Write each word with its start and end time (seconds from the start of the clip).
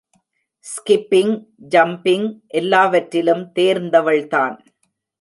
Skipping, 0.65 1.35
jumping 1.69 2.27
எல்லாவற்றிலும் 2.47 3.51
தேர்ந்தவள் 3.59 4.27
தான். 4.27 4.57